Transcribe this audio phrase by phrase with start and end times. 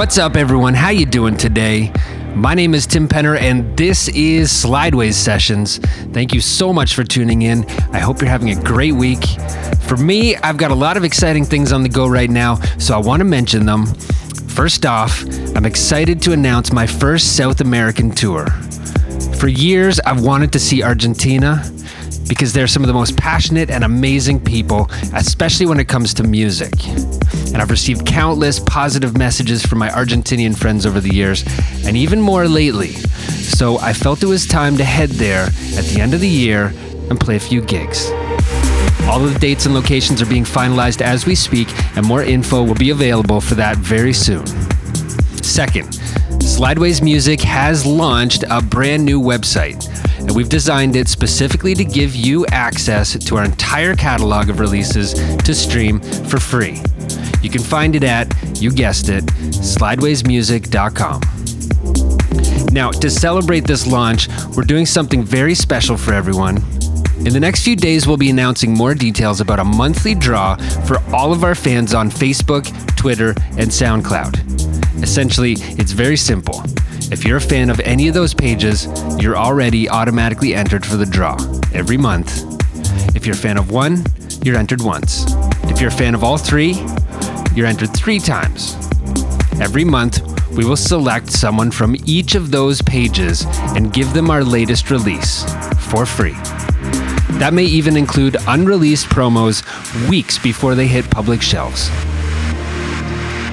[0.00, 0.72] what's up everyone?
[0.72, 1.92] How you doing today?
[2.34, 5.76] My name is Tim Penner and this is Slideways Sessions.
[6.14, 7.66] Thank you so much for tuning in.
[7.92, 9.22] I hope you're having a great week.
[9.80, 12.94] For me, I've got a lot of exciting things on the go right now, so
[12.94, 13.84] I want to mention them.
[14.48, 15.22] First off,
[15.54, 18.46] I'm excited to announce my first South American tour.
[19.36, 21.62] For years, I've wanted to see Argentina
[22.26, 26.22] because they're some of the most passionate and amazing people, especially when it comes to
[26.22, 26.72] music.
[27.60, 31.44] And I've received countless positive messages from my Argentinian friends over the years,
[31.84, 32.92] and even more lately.
[32.92, 35.44] So I felt it was time to head there
[35.76, 36.72] at the end of the year
[37.10, 38.10] and play a few gigs.
[39.02, 42.62] All of the dates and locations are being finalized as we speak, and more info
[42.62, 44.46] will be available for that very soon.
[45.42, 45.88] Second,
[46.40, 49.86] Slideways Music has launched a brand new website,
[50.18, 55.12] and we've designed it specifically to give you access to our entire catalog of releases
[55.42, 56.80] to stream for free.
[57.42, 61.20] You can find it at, you guessed it, slidewaysmusic.com.
[62.72, 66.58] Now, to celebrate this launch, we're doing something very special for everyone.
[67.26, 70.56] In the next few days, we'll be announcing more details about a monthly draw
[70.86, 72.64] for all of our fans on Facebook,
[72.96, 75.02] Twitter, and SoundCloud.
[75.02, 76.62] Essentially, it's very simple.
[77.12, 78.86] If you're a fan of any of those pages,
[79.20, 81.36] you're already automatically entered for the draw
[81.74, 82.44] every month.
[83.16, 84.04] If you're a fan of one,
[84.44, 85.24] you're entered once.
[85.64, 86.74] If you're a fan of all three,
[87.54, 88.76] you're entered three times.
[89.60, 93.44] Every month, we will select someone from each of those pages
[93.76, 95.44] and give them our latest release
[95.90, 96.34] for free.
[97.38, 99.62] That may even include unreleased promos
[100.08, 101.88] weeks before they hit public shelves.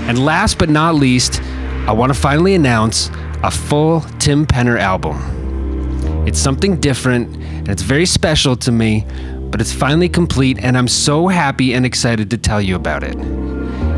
[0.07, 1.41] And last but not least,
[1.87, 3.09] I want to finally announce
[3.43, 6.25] a full Tim Penner album.
[6.27, 9.05] It's something different and it's very special to me,
[9.51, 13.56] but it's finally complete and I'm so happy and excited to tell you about it.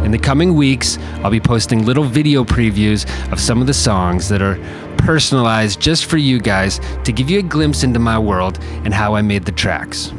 [0.09, 4.27] In the coming weeks, I'll be posting little video previews of some of the songs
[4.29, 4.57] that are
[4.97, 9.13] personalized just for you guys to give you a glimpse into my world and how
[9.13, 10.11] I made the tracks.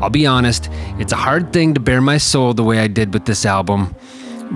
[0.00, 0.68] I'll be honest,
[1.00, 3.96] it's a hard thing to bare my soul the way I did with this album,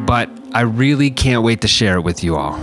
[0.06, 2.54] but I really can't wait to share it with you all.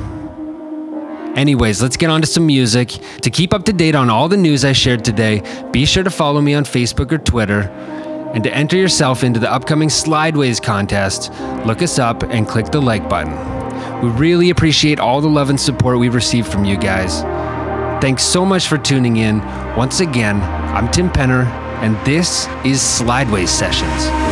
[1.36, 2.98] Anyways, let's get on to some music.
[3.24, 5.42] To keep up to date on all the news I shared today,
[5.72, 7.70] be sure to follow me on Facebook or Twitter.
[8.36, 11.32] And to enter yourself into the upcoming Slideways contest,
[11.66, 13.34] look us up and click the like button.
[14.02, 17.22] We really appreciate all the love and support we've received from you guys.
[18.02, 19.40] Thanks so much for tuning in.
[19.78, 20.42] Once again,
[20.76, 21.46] I'm Tim Penner,
[21.82, 24.25] and this is Slideways Sessions.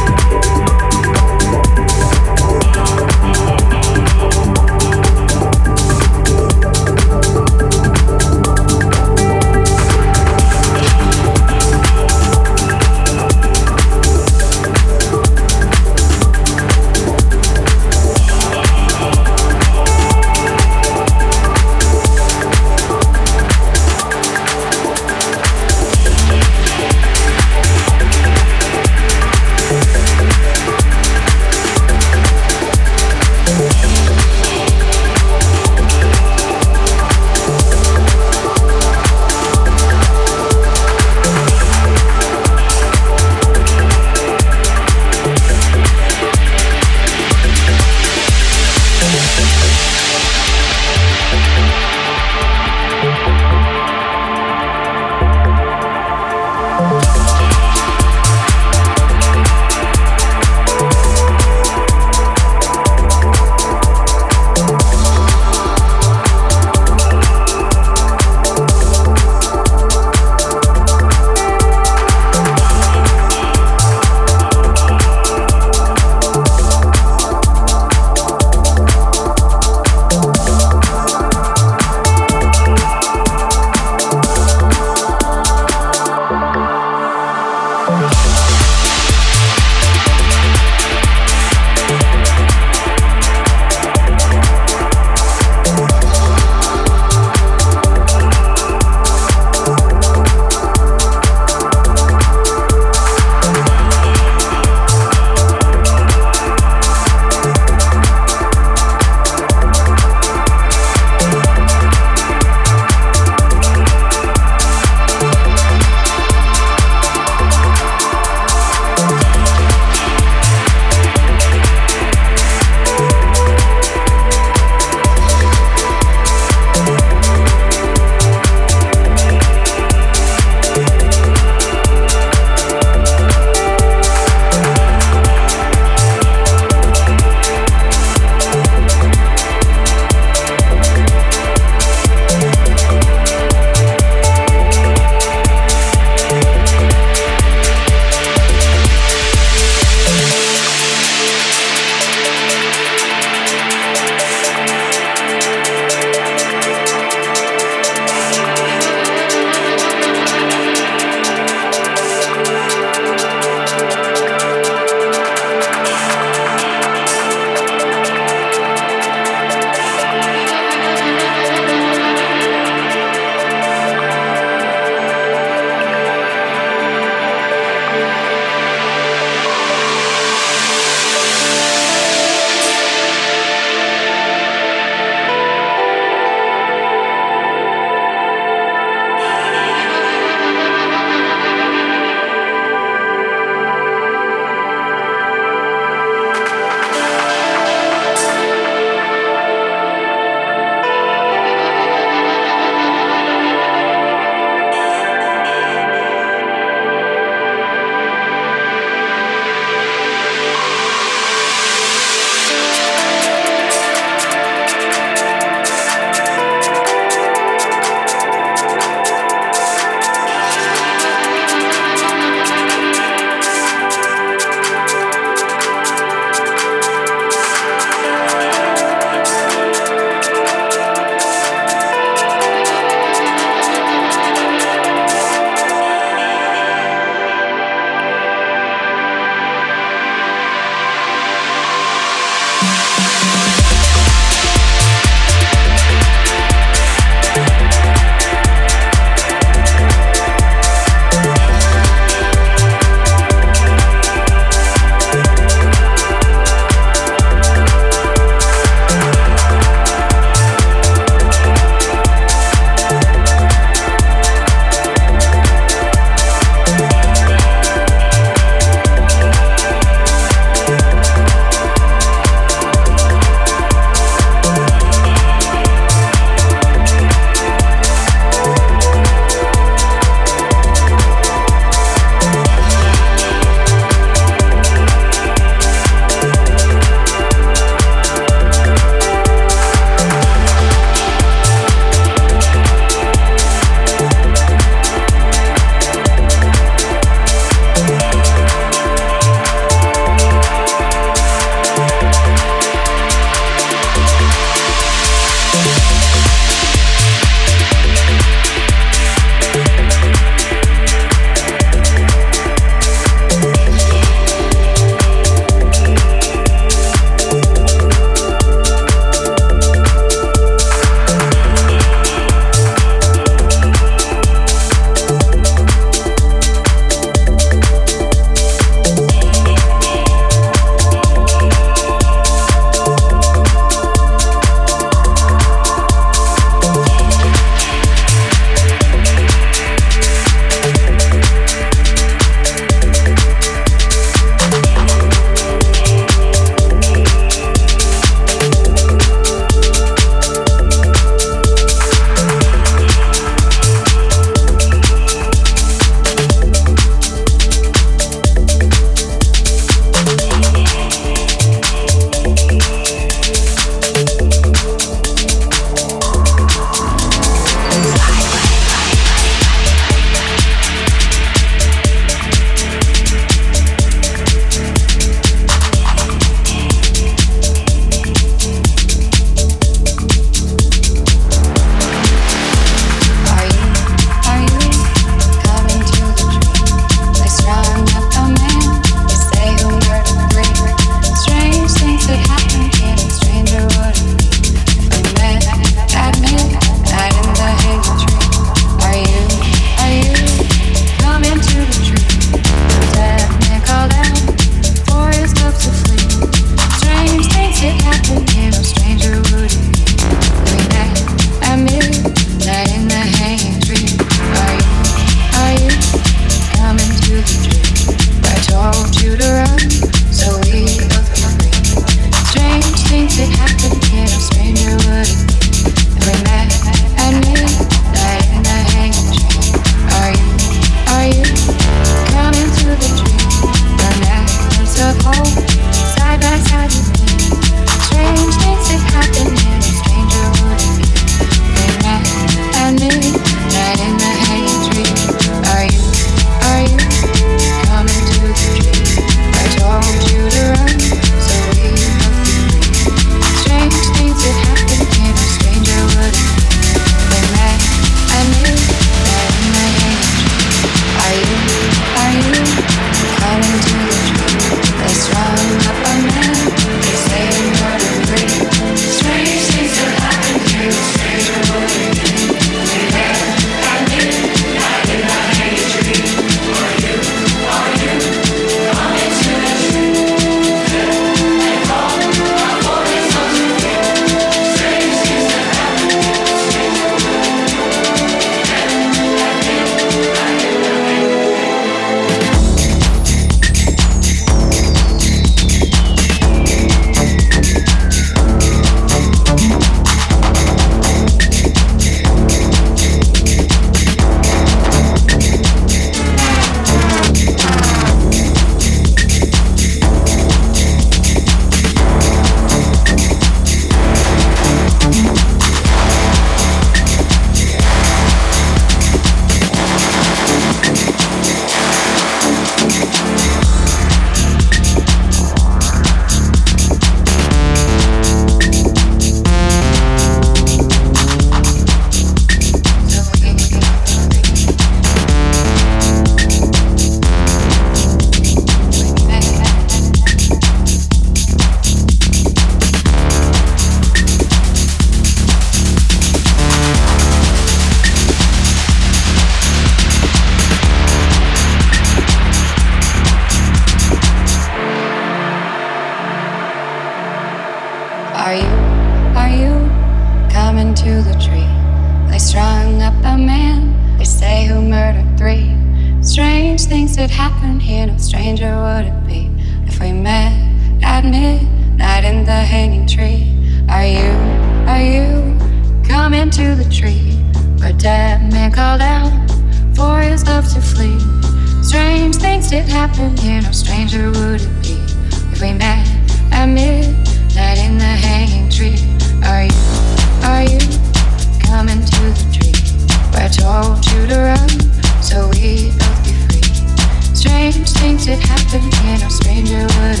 [598.50, 600.00] Happen here, stranger would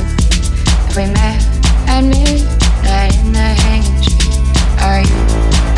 [0.96, 1.38] we met
[3.14, 4.26] in the hanging tree.
[4.82, 5.18] Are you,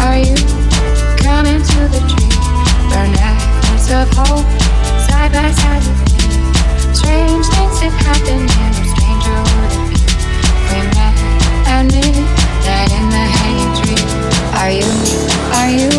[0.01, 0.37] are you
[1.21, 2.33] coming to the tree?
[2.89, 4.49] Burn necklace of hope,
[5.05, 6.95] side by side with me.
[6.95, 7.77] Strange things
[8.41, 9.73] no stranger would
[10.73, 11.17] we met
[12.97, 14.01] in the hanging tree.
[14.57, 14.89] Are you,
[15.61, 15.91] are you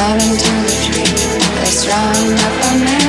[0.00, 1.12] coming to the tree?
[1.68, 3.01] Strung up a